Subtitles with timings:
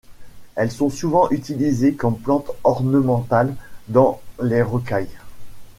[0.55, 3.53] Elles sont souvent utilisées comme plantes ornementales
[3.87, 5.19] dans les rocailles.